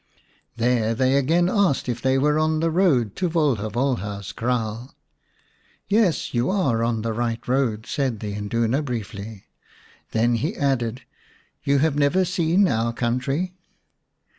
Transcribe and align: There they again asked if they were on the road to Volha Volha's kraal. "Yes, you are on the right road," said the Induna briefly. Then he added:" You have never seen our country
There 0.57 0.95
they 0.95 1.13
again 1.15 1.47
asked 1.47 1.87
if 1.87 2.01
they 2.01 2.17
were 2.17 2.39
on 2.39 2.59
the 2.59 2.71
road 2.71 3.15
to 3.17 3.29
Volha 3.29 3.69
Volha's 3.69 4.31
kraal. 4.31 4.95
"Yes, 5.87 6.33
you 6.33 6.49
are 6.49 6.83
on 6.83 7.03
the 7.03 7.13
right 7.13 7.47
road," 7.47 7.85
said 7.85 8.19
the 8.19 8.33
Induna 8.33 8.81
briefly. 8.81 9.45
Then 10.09 10.37
he 10.37 10.55
added:" 10.55 11.03
You 11.63 11.77
have 11.77 11.97
never 11.99 12.25
seen 12.25 12.67
our 12.67 12.93
country 12.93 13.53